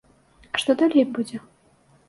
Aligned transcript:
А 0.53 0.61
што 0.63 0.71
далей 0.81 1.05
будзе? 1.19 1.37